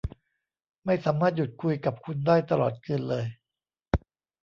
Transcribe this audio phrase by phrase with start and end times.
[0.85, 3.25] ไม่สามารถหยุดคุยกับคุณได้ตลอดคืนเลย